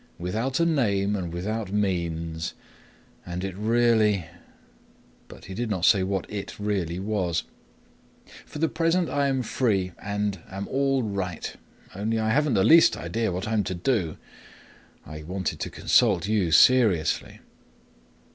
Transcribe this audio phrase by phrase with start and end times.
[0.17, 2.55] "Without a name and without means...
[3.23, 4.25] And it really..."
[5.27, 7.43] But he did not say what "it really" was.
[8.47, 11.53] "For the present I am free and am all right.
[11.93, 14.17] Only I haven't the least idea what I am to do;
[15.05, 17.39] I wanted to consult you seriously."